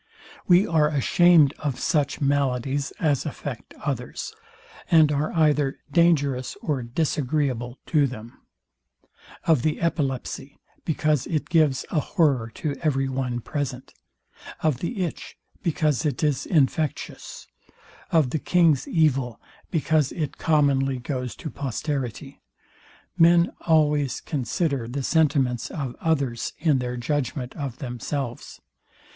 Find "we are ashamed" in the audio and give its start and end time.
0.47-1.53